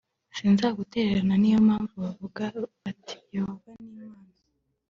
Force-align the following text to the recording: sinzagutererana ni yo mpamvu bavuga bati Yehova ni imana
sinzagutererana 0.35 1.33
ni 1.37 1.49
yo 1.53 1.59
mpamvu 1.67 1.93
bavuga 2.03 2.43
bati 2.83 3.15
Yehova 3.35 3.69
ni 3.81 3.87
imana 4.05 4.37